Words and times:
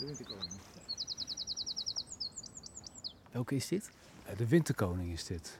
De 0.00 0.06
winterkoning. 0.06 0.50
Welke 3.32 3.54
is 3.54 3.68
dit? 3.68 3.90
De 4.36 4.48
winterkoning 4.48 5.12
is 5.12 5.24
dit. 5.24 5.58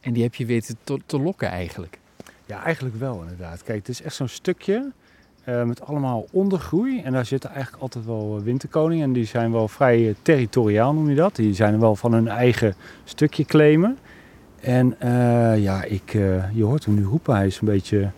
En 0.00 0.12
die 0.12 0.22
heb 0.22 0.34
je 0.34 0.46
weten 0.46 0.76
te, 0.84 0.98
te 1.06 1.20
lokken 1.20 1.48
eigenlijk. 1.48 1.98
Ja, 2.46 2.64
eigenlijk 2.64 2.96
wel 2.96 3.20
inderdaad. 3.20 3.62
Kijk, 3.62 3.78
het 3.78 3.88
is 3.88 4.02
echt 4.02 4.14
zo'n 4.14 4.28
stukje 4.28 4.92
uh, 5.48 5.64
met 5.64 5.80
allemaal 5.80 6.26
ondergroei. 6.30 7.00
En 7.00 7.12
daar 7.12 7.26
zitten 7.26 7.50
eigenlijk 7.50 7.82
altijd 7.82 8.04
wel 8.04 8.36
uh, 8.38 8.44
winterkoningen. 8.44 9.04
En 9.04 9.12
die 9.12 9.26
zijn 9.26 9.52
wel 9.52 9.68
vrij 9.68 10.14
territoriaal, 10.22 10.94
noem 10.94 11.08
je 11.08 11.16
dat. 11.16 11.36
Die 11.36 11.54
zijn 11.54 11.80
wel 11.80 11.96
van 11.96 12.12
hun 12.12 12.28
eigen 12.28 12.74
stukje 13.04 13.44
claimen. 13.44 13.98
En 14.60 14.96
ja, 15.60 15.82
ik, 15.82 16.12
je 16.52 16.62
hoort 16.62 16.84
hem 16.84 16.94
nu 16.94 17.04
roepen. 17.04 17.34
Hij 17.34 17.46
is 17.46 17.60
een 17.60 17.66
beetje, 17.66 18.10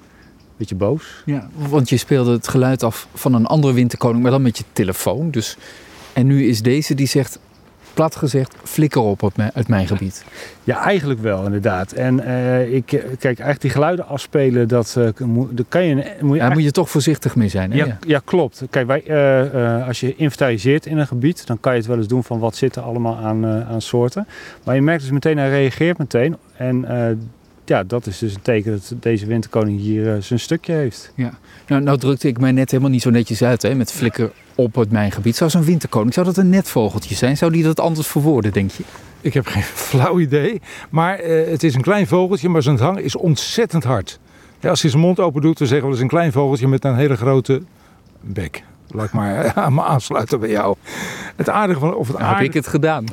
beetje 0.63 0.87
boos. 0.87 1.23
Ja, 1.25 1.49
want 1.69 1.89
je 1.89 1.97
speelde 1.97 2.33
het 2.33 2.49
geluid 2.49 2.83
af 2.83 3.07
van 3.15 3.35
een 3.35 3.47
andere 3.47 3.73
winterkoning, 3.73 4.23
maar 4.23 4.31
dan 4.31 4.43
met 4.43 4.59
je 4.59 4.65
telefoon. 4.73 5.31
Dus, 5.31 5.57
en 6.13 6.27
nu 6.27 6.47
is 6.47 6.63
deze 6.63 6.95
die 6.95 7.07
zegt, 7.07 7.39
plat 7.95 8.17
gezegd, 8.17 8.55
flikker 8.65 9.01
op 9.01 9.33
uit 9.55 9.69
mijn 9.69 9.87
gebied. 9.87 10.25
Ja, 10.65 10.85
eigenlijk 10.85 11.21
wel, 11.21 11.45
inderdaad. 11.45 11.93
En 11.93 12.19
uh, 12.19 12.75
ik, 12.75 12.87
kijk, 12.87 13.23
eigenlijk 13.23 13.61
die 13.61 13.71
geluiden 13.71 14.07
afspelen, 14.07 14.69
dat, 14.69 14.95
uh, 14.99 15.09
dat 15.51 15.67
kan 15.69 15.85
je... 15.85 15.95
Moet 16.21 16.37
je, 16.37 16.43
ja, 16.43 16.51
moet 16.51 16.63
je 16.63 16.71
toch 16.71 16.91
voorzichtig 16.91 17.37
mee 17.37 17.49
zijn, 17.49 17.73
hè? 17.73 17.77
Ja, 17.77 17.99
ja 18.07 18.21
klopt. 18.25 18.63
Kijk, 18.71 18.87
wij, 18.87 19.03
uh, 19.07 19.87
als 19.87 20.01
je 20.01 20.17
inventariseert 20.17 20.87
in 20.87 20.99
een 20.99 21.07
gebied, 21.07 21.47
dan 21.47 21.61
kan 21.61 21.73
je 21.73 21.79
het 21.79 21.89
wel 21.89 21.97
eens 21.97 22.07
doen 22.07 22.25
van 22.25 22.39
wat 22.39 22.57
zit 22.57 22.77
er 22.77 22.83
allemaal 22.83 23.17
aan, 23.17 23.47
aan 23.47 23.83
soorten. 23.83 24.27
Maar 24.65 24.75
je 24.75 24.83
merkt 24.83 25.03
dus 25.03 25.11
meteen, 25.11 25.39
hij 25.39 25.51
reageert 25.51 25.99
meteen. 25.99 26.37
En 26.57 26.85
ja, 27.73 27.83
dat 27.85 28.07
is 28.07 28.19
dus 28.19 28.35
een 28.35 28.43
teken 28.43 28.73
dat 28.73 29.03
deze 29.03 29.27
winterkoning 29.27 29.81
hier 29.81 30.23
zijn 30.23 30.41
stukje 30.41 30.73
heeft. 30.73 31.13
Ja. 31.15 31.33
Nou, 31.67 31.83
nou 31.83 31.99
drukte 31.99 32.29
ik 32.29 32.39
mij 32.39 32.53
net 32.53 32.71
helemaal 32.71 32.93
niet 32.93 33.03
zo 33.03 33.11
netjes 33.11 33.43
uit, 33.43 33.63
hè, 33.63 33.75
met 33.75 33.93
flikker 33.93 34.33
op 34.55 34.75
het 34.75 34.91
mijn 34.91 35.13
gebied. 35.13 35.37
Zou 35.37 35.51
zo'n 35.51 35.65
winterkoning, 35.65 36.15
zou 36.15 36.27
dat 36.27 36.37
een 36.37 36.49
netvogeltje 36.49 37.15
zijn? 37.15 37.37
Zou 37.37 37.53
die 37.53 37.63
dat 37.63 37.81
anders 37.81 38.07
verwoorden, 38.07 38.53
denk 38.53 38.71
je? 38.71 38.83
Ik 39.21 39.35
heb 39.35 39.47
geen 39.47 39.63
flauw 39.91 40.21
idee. 40.21 40.61
Maar 40.91 41.25
uh, 41.25 41.47
het 41.51 41.63
is 41.63 41.75
een 41.75 41.83
klein 41.83 42.07
vogeltje, 42.07 42.49
maar 42.49 42.63
zijn 42.63 42.79
hang 42.79 42.99
is 42.99 43.17
ontzettend 43.17 43.85
hard. 43.85 44.19
Ja, 44.61 44.71
als 44.71 44.83
hij 44.83 44.91
zijn 44.91 45.03
mond 45.03 45.21
open 45.21 45.43
doet, 45.43 45.59
dan 45.59 45.67
zeggen 45.67 45.87
we 45.87 45.93
dat 45.93 45.97
is 45.97 46.11
een 46.11 46.17
klein 46.17 46.33
vogeltje 46.33 46.69
met 46.69 46.85
een 46.85 46.97
hele 46.97 47.17
grote 47.17 47.63
bek. 48.21 48.63
Laat 48.89 49.07
ik 49.07 49.13
maar 49.13 49.53
aan 49.65 49.75
me 49.75 49.83
aansluiten 49.83 50.41
bij 50.41 50.51
jou. 50.51 50.77
Het 51.37 51.49
aardige 51.49 51.81
van... 51.81 51.95
Of 51.95 52.09
het 52.09 52.19
nou, 52.19 52.35
Heb 52.35 52.45
ik 52.45 52.55
het 52.55 52.67
gedaan? 52.67 53.05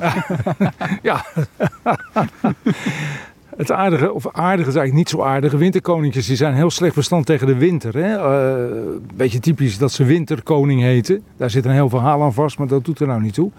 ja. 1.02 1.24
Het 3.56 3.72
aardige, 3.72 4.12
of 4.12 4.28
aardige 4.32 4.68
is 4.68 4.74
eigenlijk 4.74 4.94
niet 4.94 5.08
zo 5.08 5.22
aardige. 5.22 5.56
Winterkoninkjes 5.56 6.26
die 6.26 6.36
zijn 6.36 6.54
heel 6.54 6.70
slecht 6.70 6.94
bestand 6.94 7.26
tegen 7.26 7.46
de 7.46 7.56
winter. 7.56 7.94
Hè? 7.96 8.14
Uh, 8.16 8.96
beetje 9.14 9.38
typisch 9.38 9.78
dat 9.78 9.92
ze 9.92 10.04
winterkoning 10.04 10.80
heten. 10.80 11.22
Daar 11.36 11.50
zit 11.50 11.64
een 11.64 11.70
heel 11.70 11.88
verhaal 11.88 12.22
aan 12.22 12.34
vast, 12.34 12.58
maar 12.58 12.66
dat 12.66 12.84
doet 12.84 13.00
er 13.00 13.06
nou 13.06 13.20
niet 13.20 13.34
toe. 13.34 13.50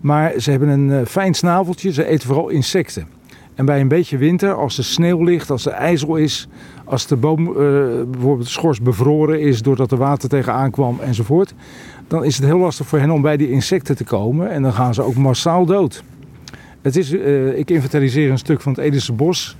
Maar 0.00 0.32
ze 0.38 0.50
hebben 0.50 0.68
een 0.68 0.88
uh, 0.88 1.00
fijn 1.06 1.34
snaveltje. 1.34 1.92
Ze 1.92 2.06
eten 2.06 2.26
vooral 2.26 2.48
insecten. 2.48 3.06
En 3.54 3.64
bij 3.64 3.80
een 3.80 3.88
beetje 3.88 4.18
winter, 4.18 4.54
als 4.54 4.78
er 4.78 4.84
sneeuw 4.84 5.22
ligt, 5.22 5.50
als 5.50 5.66
er 5.66 5.72
ijzel 5.72 6.16
is, 6.16 6.48
als 6.84 7.06
de 7.06 7.16
boom 7.16 7.48
uh, 7.48 7.54
bijvoorbeeld 8.10 8.48
schors 8.48 8.80
bevroren 8.80 9.40
is 9.40 9.62
doordat 9.62 9.92
er 9.92 9.98
water 9.98 10.28
tegenaan 10.28 10.70
kwam 10.70 11.00
enzovoort, 11.00 11.54
dan 12.08 12.24
is 12.24 12.36
het 12.36 12.46
heel 12.46 12.58
lastig 12.58 12.86
voor 12.86 12.98
hen 12.98 13.10
om 13.10 13.22
bij 13.22 13.36
die 13.36 13.50
insecten 13.50 13.96
te 13.96 14.04
komen 14.04 14.50
en 14.50 14.62
dan 14.62 14.72
gaan 14.72 14.94
ze 14.94 15.02
ook 15.02 15.14
massaal 15.14 15.66
dood. 15.66 16.02
Het 16.82 16.96
is, 16.96 17.12
uh, 17.12 17.58
ik 17.58 17.70
inventariseer 17.70 18.30
een 18.30 18.38
stuk 18.38 18.60
van 18.60 18.72
het 18.72 18.80
Edische 18.80 19.12
Bos. 19.12 19.56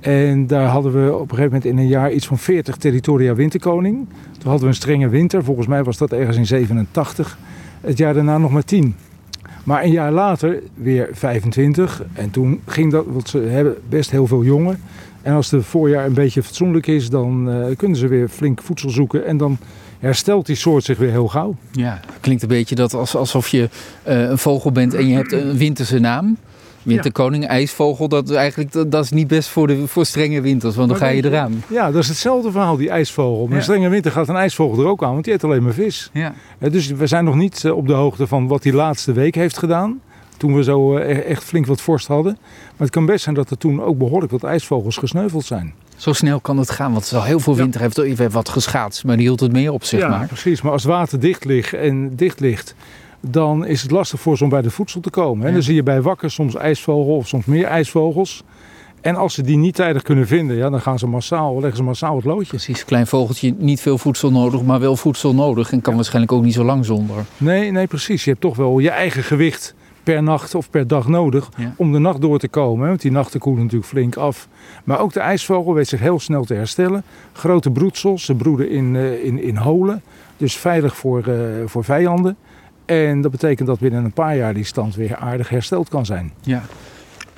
En 0.00 0.46
daar 0.46 0.66
hadden 0.66 0.92
we 0.92 1.14
op 1.14 1.20
een 1.20 1.36
gegeven 1.36 1.44
moment 1.44 1.64
in 1.64 1.78
een 1.78 1.88
jaar 1.88 2.12
iets 2.12 2.26
van 2.26 2.38
40 2.38 2.76
territoria 2.76 3.34
winterkoning. 3.34 4.06
Toen 4.32 4.50
hadden 4.50 4.60
we 4.60 4.66
een 4.66 4.74
strenge 4.74 5.08
winter. 5.08 5.44
Volgens 5.44 5.66
mij 5.66 5.84
was 5.84 5.96
dat 5.96 6.12
ergens 6.12 6.36
in 6.36 6.46
87. 6.46 7.38
Het 7.80 7.98
jaar 7.98 8.14
daarna 8.14 8.38
nog 8.38 8.50
maar 8.50 8.64
10. 8.64 8.94
Maar 9.64 9.82
een 9.82 9.90
jaar 9.90 10.12
later 10.12 10.62
weer 10.74 11.08
25. 11.12 12.04
En 12.12 12.30
toen 12.30 12.60
ging 12.66 12.92
dat, 12.92 13.04
want 13.08 13.28
ze 13.28 13.38
hebben 13.38 13.76
best 13.88 14.10
heel 14.10 14.26
veel 14.26 14.44
jongen. 14.44 14.80
En 15.22 15.34
als 15.34 15.50
het 15.50 15.64
voorjaar 15.64 16.06
een 16.06 16.14
beetje 16.14 16.42
fatsoenlijk 16.42 16.86
is, 16.86 17.10
dan 17.10 17.48
uh, 17.48 17.76
kunnen 17.76 17.98
ze 17.98 18.08
weer 18.08 18.28
flink 18.28 18.62
voedsel 18.62 18.90
zoeken. 18.90 19.26
En 19.26 19.36
dan 19.36 19.58
herstelt 19.98 20.46
die 20.46 20.56
soort 20.56 20.84
zich 20.84 20.98
weer 20.98 21.10
heel 21.10 21.28
gauw. 21.28 21.56
Ja, 21.72 22.00
klinkt 22.20 22.42
een 22.42 22.48
beetje 22.48 22.74
dat 22.74 22.94
alsof 23.14 23.48
je 23.48 23.68
uh, 24.08 24.20
een 24.20 24.38
vogel 24.38 24.72
bent 24.72 24.94
en 24.94 25.08
je 25.08 25.14
hebt 25.14 25.32
een 25.32 25.56
winterse 25.56 25.98
naam. 25.98 26.36
Winterkoning, 26.82 27.46
ijsvogel, 27.46 28.08
dat, 28.08 28.30
eigenlijk, 28.30 28.72
dat, 28.72 28.90
dat, 28.90 29.04
is 29.04 29.10
niet 29.10 29.26
best 29.26 29.48
voor, 29.48 29.66
de, 29.66 29.86
voor 29.86 30.06
strenge 30.06 30.40
winters, 30.40 30.76
want 30.76 30.88
dan 30.88 30.98
ga 30.98 31.08
je 31.08 31.24
eraan. 31.24 31.64
Ja, 31.68 31.90
dat 31.90 32.02
is 32.02 32.08
hetzelfde 32.08 32.50
verhaal, 32.50 32.76
die 32.76 32.90
ijsvogel. 32.90 33.46
Met 33.46 33.56
een 33.56 33.62
strenge 33.62 33.88
winter 33.88 34.12
gaat 34.12 34.28
een 34.28 34.36
ijsvogel 34.36 34.82
er 34.82 34.88
ook 34.88 35.02
aan, 35.02 35.12
want 35.12 35.24
die 35.24 35.34
eet 35.34 35.44
alleen 35.44 35.62
maar 35.62 35.72
vis. 35.72 36.10
Ja. 36.12 36.34
Dus 36.58 36.86
we 36.86 37.06
zijn 37.06 37.24
nog 37.24 37.34
niet 37.34 37.64
eh, 37.64 37.76
op 37.76 37.86
de 37.86 37.92
hoogte 37.92 38.26
van 38.26 38.46
wat 38.46 38.64
hij 38.64 38.72
laatste 38.72 39.12
week 39.12 39.34
heeft 39.34 39.58
gedaan. 39.58 40.00
Toen 40.36 40.54
we 40.54 40.62
zo 40.62 40.96
eh, 40.96 41.30
echt 41.30 41.44
flink 41.44 41.66
wat 41.66 41.80
vorst 41.80 42.06
hadden. 42.06 42.36
Maar 42.40 42.72
het 42.86 42.90
kan 42.90 43.06
best 43.06 43.22
zijn 43.22 43.34
dat 43.34 43.50
er 43.50 43.58
toen 43.58 43.82
ook 43.82 43.98
behoorlijk 43.98 44.32
wat 44.32 44.44
ijsvogels 44.44 44.96
gesneuveld 44.96 45.44
zijn. 45.44 45.74
Zo 45.96 46.12
snel 46.12 46.40
kan 46.40 46.58
het 46.58 46.70
gaan, 46.70 46.92
want 46.92 47.04
het 47.04 47.12
is 47.12 47.18
al 47.18 47.24
heel 47.24 47.40
veel 47.40 47.56
winter 47.56 47.80
heeft 47.80 47.98
even 47.98 48.30
wat 48.30 48.48
geschaatst, 48.48 49.04
maar 49.04 49.16
die 49.16 49.26
hield 49.26 49.40
het 49.40 49.52
meer 49.52 49.72
op, 49.72 49.84
zeg 49.84 50.00
ja, 50.00 50.08
maar. 50.08 50.26
precies. 50.26 50.62
Maar 50.62 50.72
als 50.72 50.82
het 50.82 50.92
water 50.92 51.20
dicht 51.20 51.44
ligt 51.44 51.72
en 51.72 52.16
dicht 52.16 52.40
ligt, 52.40 52.74
dan 53.26 53.66
is 53.66 53.82
het 53.82 53.90
lastig 53.90 54.20
voor 54.20 54.36
ze 54.36 54.44
om 54.44 54.50
bij 54.50 54.62
de 54.62 54.70
voedsel 54.70 55.00
te 55.00 55.10
komen. 55.10 55.46
En 55.46 55.52
dan 55.52 55.62
zie 55.62 55.74
je 55.74 55.82
bij 55.82 56.02
wakker 56.02 56.30
soms 56.30 56.54
ijsvogel 56.54 57.16
of 57.16 57.28
soms 57.28 57.44
meer 57.44 57.64
ijsvogels. 57.64 58.42
En 59.00 59.16
als 59.16 59.34
ze 59.34 59.42
die 59.42 59.56
niet 59.56 59.74
tijdig 59.74 60.02
kunnen 60.02 60.26
vinden, 60.26 60.56
ja, 60.56 60.70
dan 60.70 60.80
gaan 60.80 60.98
ze 60.98 61.06
massaal, 61.06 61.54
leggen 61.60 61.76
ze 61.76 61.82
massaal 61.82 62.16
het 62.16 62.24
loodje. 62.24 62.46
Precies, 62.46 62.84
klein 62.84 63.06
vogeltje, 63.06 63.54
niet 63.58 63.80
veel 63.80 63.98
voedsel 63.98 64.30
nodig, 64.30 64.62
maar 64.62 64.80
wel 64.80 64.96
voedsel 64.96 65.34
nodig. 65.34 65.72
En 65.72 65.80
kan 65.80 65.94
waarschijnlijk 65.94 66.32
ook 66.32 66.42
niet 66.42 66.54
zo 66.54 66.64
lang 66.64 66.84
zonder. 66.84 67.16
Nee, 67.36 67.70
nee, 67.70 67.86
precies. 67.86 68.24
Je 68.24 68.30
hebt 68.30 68.42
toch 68.42 68.56
wel 68.56 68.78
je 68.78 68.90
eigen 68.90 69.22
gewicht 69.22 69.74
per 70.02 70.22
nacht 70.22 70.54
of 70.54 70.70
per 70.70 70.86
dag 70.86 71.08
nodig 71.08 71.48
om 71.76 71.92
de 71.92 71.98
nacht 71.98 72.20
door 72.20 72.38
te 72.38 72.48
komen. 72.48 72.88
Want 72.88 73.00
die 73.00 73.10
nachten 73.10 73.40
koelen 73.40 73.62
natuurlijk 73.62 73.90
flink 73.90 74.16
af. 74.16 74.48
Maar 74.84 75.00
ook 75.00 75.12
de 75.12 75.20
ijsvogel 75.20 75.74
weet 75.74 75.88
zich 75.88 76.00
heel 76.00 76.20
snel 76.20 76.44
te 76.44 76.54
herstellen. 76.54 77.04
Grote 77.32 77.70
broedsels, 77.70 78.24
ze 78.24 78.34
broeden 78.34 78.70
in, 78.70 78.94
uh, 78.94 79.24
in, 79.24 79.42
in 79.42 79.56
holen. 79.56 80.02
Dus 80.36 80.56
veilig 80.56 80.96
voor, 80.96 81.28
uh, 81.28 81.34
voor 81.66 81.84
vijanden. 81.84 82.36
En 82.92 83.20
dat 83.20 83.30
betekent 83.30 83.68
dat 83.68 83.78
binnen 83.78 84.04
een 84.04 84.12
paar 84.12 84.36
jaar 84.36 84.54
die 84.54 84.64
stand 84.64 84.94
weer 84.94 85.16
aardig 85.16 85.48
hersteld 85.48 85.88
kan 85.88 86.06
zijn. 86.06 86.32
Ja. 86.40 86.62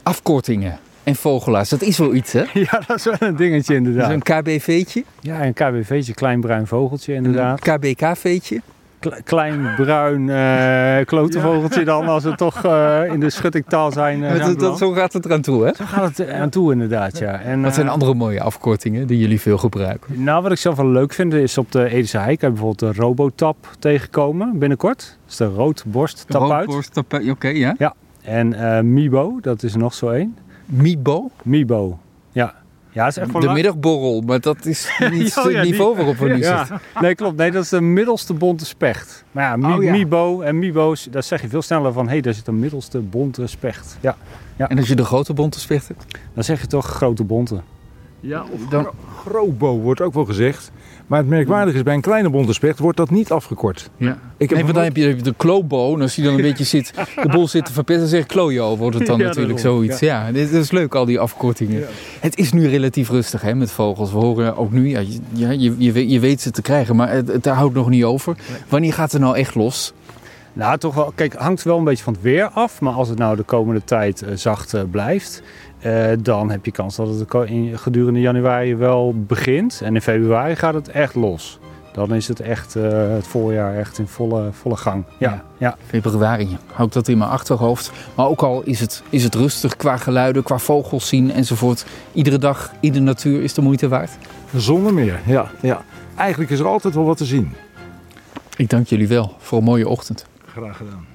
Afkortingen 0.02 0.78
en 1.02 1.14
vogelaars, 1.14 1.68
dat 1.68 1.82
is 1.82 1.98
wel 1.98 2.14
iets 2.14 2.32
hè? 2.32 2.44
Ja, 2.70 2.82
dat 2.86 2.96
is 2.96 3.04
wel 3.04 3.16
een 3.18 3.36
dingetje 3.36 3.74
inderdaad. 3.74 4.06
Dus 4.06 4.14
een 4.14 4.42
KBV'tje? 4.42 5.04
Ja, 5.20 5.44
een 5.44 5.52
KBV'tje, 5.52 6.14
klein 6.14 6.40
bruin 6.40 6.66
vogeltje 6.66 7.14
inderdaad. 7.14 7.66
Een 7.66 7.78
KBK-veetje? 7.78 8.60
Klein 9.24 9.74
bruin 9.76 10.28
uh, 10.28 11.04
klotenvogeltje 11.04 11.84
dan, 11.84 12.06
als 12.08 12.24
we 12.24 12.34
toch 12.34 12.64
uh, 12.64 13.00
in 13.12 13.20
de 13.20 13.30
schuttingtaal 13.30 13.92
zijn. 13.92 14.22
Uh, 14.22 14.44
dat, 14.44 14.60
dat, 14.60 14.78
zo 14.78 14.92
gaat 14.92 15.12
het 15.12 15.24
eraan 15.24 15.40
toe, 15.40 15.64
hè? 15.64 15.74
Zo 15.74 15.84
gaat 15.84 16.16
het 16.16 16.30
aan 16.30 16.50
toe, 16.50 16.72
inderdaad, 16.72 17.18
ja. 17.18 17.40
En, 17.40 17.62
wat 17.62 17.74
zijn 17.74 17.88
andere 17.88 18.14
mooie 18.14 18.40
afkortingen 18.40 19.06
die 19.06 19.18
jullie 19.18 19.40
veel 19.40 19.58
gebruiken? 19.58 20.22
Nou, 20.22 20.42
wat 20.42 20.52
ik 20.52 20.58
zelf 20.58 20.76
wel 20.76 20.88
leuk 20.88 21.12
vind, 21.12 21.32
is 21.32 21.58
op 21.58 21.72
de 21.72 21.88
Edische 21.88 22.18
Heik 22.18 22.40
bijvoorbeeld 22.40 22.78
de 22.78 22.92
Robotap 22.92 23.56
tegenkomen 23.78 24.58
binnenkort. 24.58 25.18
Dat 25.22 25.30
is 25.30 25.36
de 25.36 25.44
roodborst 25.44 26.24
tap 26.28 26.50
uit. 26.50 26.66
Roodborst 26.66 26.98
oké, 27.30 27.48
ja. 27.48 27.74
Ja, 27.78 27.94
en 28.22 28.92
Mibo, 28.92 29.38
dat 29.40 29.62
is 29.62 29.72
er 29.72 29.78
nog 29.78 29.94
zo 29.94 30.08
één. 30.08 30.36
Mibo? 30.64 31.30
Mibo, 31.42 31.98
ja. 32.32 32.54
Ja, 32.94 33.06
is 33.06 33.16
echt 33.16 33.40
de 33.40 33.48
middagborrel, 33.48 34.20
maar 34.20 34.40
dat 34.40 34.66
is 34.66 34.88
niet 35.10 35.36
oh, 35.36 35.44
het 35.44 35.62
niveau 35.62 35.96
waarop 35.96 36.16
we 36.16 36.28
nu 36.28 36.42
zitten. 36.42 36.80
Nee, 37.00 37.14
klopt. 37.14 37.36
Nee, 37.36 37.50
dat 37.50 37.62
is 37.62 37.68
de 37.68 37.80
middelste 37.80 38.34
bonte 38.34 38.64
specht. 38.64 39.24
Maar 39.30 39.44
ja, 39.44 39.56
mi 39.56 39.86
oh, 39.86 39.90
Mibo 39.90 40.40
en 40.40 40.58
Mibo's, 40.58 41.08
daar 41.10 41.22
zeg 41.22 41.42
je 41.42 41.48
veel 41.48 41.62
sneller 41.62 41.92
van... 41.92 42.04
hé, 42.04 42.12
hey, 42.12 42.20
daar 42.20 42.34
zit 42.34 42.46
een 42.46 42.58
middelste 42.58 42.98
bonte 42.98 43.46
specht. 43.46 43.96
Ja. 44.00 44.16
ja. 44.56 44.68
En 44.68 44.78
als 44.78 44.88
je 44.88 44.94
de 44.94 45.04
grote 45.04 45.32
bonte 45.32 45.60
specht 45.60 45.88
hebt? 45.88 46.04
Dan 46.34 46.44
zeg 46.44 46.60
je 46.60 46.66
toch 46.66 46.86
grote 46.86 47.24
bonte. 47.24 47.60
Ja, 48.26 48.44
of 48.50 48.66
dan... 48.68 48.88
grobo 49.24 49.78
wordt 49.78 50.00
ook 50.00 50.14
wel 50.14 50.24
gezegd. 50.24 50.72
Maar 51.06 51.18
het 51.18 51.28
merkwaardige 51.28 51.76
is, 51.76 51.82
bij 51.82 51.94
een 51.94 52.00
kleine 52.00 52.30
bonte 52.30 52.52
specht 52.52 52.78
wordt 52.78 52.96
dat 52.96 53.10
niet 53.10 53.30
afgekort. 53.30 53.90
Ja. 53.96 54.18
Ik 54.36 54.50
heb 54.50 54.62
nee, 54.62 54.72
dan 54.72 54.82
heb 54.82 54.96
je 54.96 55.16
de 55.16 55.34
klobo. 55.36 55.94
En 55.94 56.00
als 56.00 56.14
die 56.14 56.24
dan 56.24 56.34
een 56.34 56.42
beetje 56.50 56.64
zit, 56.64 56.92
de 57.22 57.28
bol 57.28 57.48
zit 57.48 57.64
te 57.64 57.72
verpesten, 57.72 58.04
dan 58.04 58.16
zeg 58.18 58.26
klojo. 58.26 58.76
Wordt 58.76 58.98
het 58.98 59.06
dan 59.06 59.18
natuurlijk 59.18 59.58
zoiets. 59.58 60.00
Ja. 60.00 60.32
dit 60.32 60.52
is 60.52 60.70
leuk, 60.70 60.94
al 60.94 61.04
die 61.04 61.18
afkortingen. 61.18 61.80
Ja. 61.80 61.86
Het 62.20 62.36
is 62.36 62.52
nu 62.52 62.68
relatief 62.68 63.08
rustig 63.08 63.42
hè, 63.42 63.54
met 63.54 63.70
vogels. 63.70 64.12
We 64.12 64.18
horen 64.18 64.56
ook 64.56 64.72
nu, 64.72 64.88
ja, 64.88 65.00
je, 65.32 65.58
je, 65.78 66.08
je 66.08 66.20
weet 66.20 66.40
ze 66.40 66.50
te 66.50 66.62
krijgen, 66.62 66.96
maar 66.96 67.10
het, 67.10 67.28
het 67.28 67.46
houdt 67.46 67.74
nog 67.74 67.88
niet 67.88 68.04
over. 68.04 68.36
Wanneer 68.68 68.92
gaat 68.92 69.12
het 69.12 69.20
nou 69.20 69.36
echt 69.36 69.54
los? 69.54 69.92
Nou, 70.52 70.78
toch 70.78 70.94
wel. 70.94 71.12
Kijk, 71.14 71.34
hangt 71.34 71.62
wel 71.62 71.78
een 71.78 71.84
beetje 71.84 72.04
van 72.04 72.12
het 72.12 72.22
weer 72.22 72.48
af. 72.48 72.80
Maar 72.80 72.92
als 72.92 73.08
het 73.08 73.18
nou 73.18 73.36
de 73.36 73.42
komende 73.42 73.84
tijd 73.84 74.22
uh, 74.22 74.28
zacht 74.34 74.74
uh, 74.74 74.82
blijft, 74.90 75.42
uh, 75.86 76.06
dan 76.18 76.50
heb 76.50 76.64
je 76.64 76.70
kans 76.70 76.96
dat 76.96 77.08
het 77.08 77.50
gedurende 77.74 78.20
januari 78.20 78.76
wel 78.76 79.14
begint. 79.16 79.80
En 79.84 79.94
in 79.94 80.00
februari 80.00 80.56
gaat 80.56 80.74
het 80.74 80.88
echt 80.88 81.14
los. 81.14 81.58
Dan 81.92 82.14
is 82.14 82.28
het 82.28 82.40
echt 82.40 82.74
het 82.74 83.26
voorjaar 83.26 83.76
echt 83.76 83.98
in 83.98 84.06
volle, 84.06 84.48
volle 84.52 84.76
gang. 84.76 85.04
Ja, 85.18 85.30
ja. 85.30 85.44
ja. 85.58 85.76
Februari, 85.86 86.56
hou 86.72 86.86
ik 86.86 86.94
dat 86.94 87.08
in 87.08 87.18
mijn 87.18 87.30
achterhoofd. 87.30 87.92
Maar 88.14 88.26
ook 88.26 88.42
al 88.42 88.62
is 88.62 88.80
het, 88.80 89.02
is 89.10 89.24
het 89.24 89.34
rustig 89.34 89.76
qua 89.76 89.96
geluiden, 89.96 90.42
qua 90.42 90.58
vogels 90.58 91.08
zien 91.08 91.32
enzovoort. 91.32 91.86
Iedere 92.12 92.38
dag 92.38 92.72
in 92.80 92.92
de 92.92 93.00
natuur 93.00 93.42
is 93.42 93.54
de 93.54 93.62
moeite 93.62 93.88
waard. 93.88 94.10
Zonder 94.56 94.94
meer, 94.94 95.20
ja. 95.26 95.50
ja. 95.60 95.82
Eigenlijk 96.16 96.50
is 96.50 96.58
er 96.58 96.66
altijd 96.66 96.94
wel 96.94 97.04
wat 97.04 97.16
te 97.16 97.24
zien. 97.24 97.52
Ik 98.56 98.70
dank 98.70 98.86
jullie 98.86 99.08
wel 99.08 99.34
voor 99.38 99.58
een 99.58 99.64
mooie 99.64 99.88
ochtend. 99.88 100.26
Graag 100.46 100.76
gedaan. 100.76 101.13